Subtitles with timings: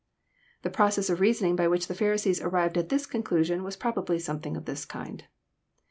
[0.63, 4.57] ]The process of reasoning by which the Pharisees arrived at this conclusion was probably something
[4.57, 5.25] of this kind.